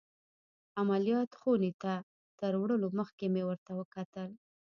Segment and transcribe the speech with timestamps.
[0.79, 1.93] عمليات خونې ته
[2.39, 4.29] تر وړلو مخکې مې ورته وکتل.